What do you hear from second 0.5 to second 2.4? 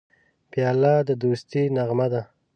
پیاله د دوستی نغمه ده.